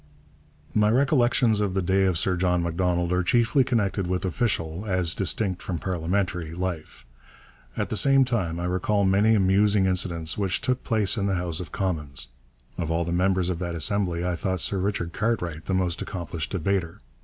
My 0.73 0.89
recollections 0.89 1.59
of 1.59 1.75
the 1.75 1.81
day 1.83 2.05
of 2.05 2.17
Sir 2.17 2.35
John 2.35 2.63
Macdonald 2.63 3.13
are 3.13 3.21
chiefly 3.21 3.63
connected 3.63 4.07
with 4.07 4.25
official, 4.25 4.83
as 4.87 5.13
distinct 5.13 5.61
from 5.61 5.77
parliamentary, 5.77 6.55
life. 6.55 7.05
At 7.77 7.89
the 7.89 7.95
same 7.97 8.25
time 8.25 8.59
I 8.59 8.65
recall 8.65 9.05
many 9.05 9.35
amusing 9.35 9.85
incidents 9.85 10.39
which 10.39 10.59
took 10.61 10.83
place 10.83 11.17
in 11.17 11.27
the 11.27 11.35
House 11.35 11.59
of 11.59 11.71
Commons. 11.71 12.29
Of 12.79 12.89
all 12.89 13.05
the 13.05 13.11
members 13.11 13.51
of 13.51 13.59
that 13.59 13.75
assembly 13.75 14.25
I 14.25 14.35
thought 14.35 14.59
Sir 14.59 14.79
Richard 14.79 15.13
Cartwright 15.13 15.65
the 15.65 15.75
most 15.75 16.01
accomplished 16.01 16.49
debater. 16.49 17.01